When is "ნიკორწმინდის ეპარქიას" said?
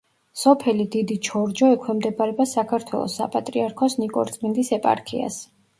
4.05-5.45